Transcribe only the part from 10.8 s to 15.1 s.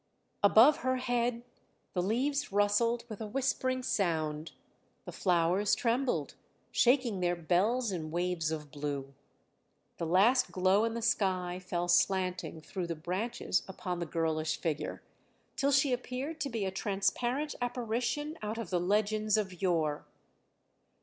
in the sky fell slanting through the branches upon the girlish figure,